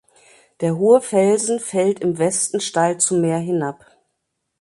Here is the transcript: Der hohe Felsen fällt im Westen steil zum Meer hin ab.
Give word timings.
Der 0.61 0.77
hohe 0.79 0.99
Felsen 0.99 1.59
fällt 1.59 1.99
im 1.99 2.17
Westen 2.17 2.59
steil 2.59 2.97
zum 2.97 3.21
Meer 3.21 3.37
hin 3.37 3.61
ab. 3.61 3.85